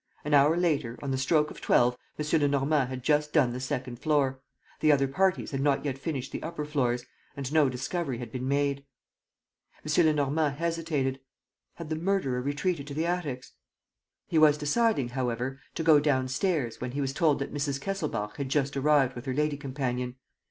An 0.25 0.33
hour 0.33 0.57
later, 0.57 0.97
on 1.03 1.11
the 1.11 1.17
stroke 1.19 1.51
of 1.51 1.61
twelve, 1.61 1.95
M. 2.17 2.25
Lenormand 2.41 2.89
had 2.89 3.03
just 3.03 3.31
done 3.33 3.53
the 3.53 3.59
second 3.59 3.99
floor; 3.99 4.39
the 4.79 4.91
other 4.91 5.07
parties 5.07 5.51
had 5.51 5.61
not 5.61 5.85
yet 5.85 5.95
finished 5.95 6.31
the 6.31 6.41
upper 6.41 6.65
floors; 6.65 7.05
and 7.37 7.53
no 7.53 7.69
discovery 7.69 8.17
had 8.17 8.31
been 8.31 8.47
made. 8.47 8.83
M. 9.85 10.03
Lenormand 10.05 10.55
hesitated: 10.57 11.19
had 11.75 11.89
the 11.89 11.95
murderer 11.95 12.41
retreated 12.41 12.87
to 12.87 12.95
the 12.95 13.05
attics? 13.05 13.53
He 14.27 14.39
was 14.39 14.57
deciding, 14.57 15.09
however, 15.09 15.59
to 15.75 15.83
go 15.83 15.99
downstairs, 15.99 16.81
when 16.81 16.93
he 16.93 17.01
was 17.01 17.13
told 17.13 17.37
that 17.37 17.53
Mrs. 17.53 17.79
Kesselbach 17.79 18.37
had 18.37 18.49
just 18.49 18.75
arrived 18.75 19.15
with 19.15 19.25
her 19.27 19.35
lady 19.35 19.55
companion. 19.55 20.15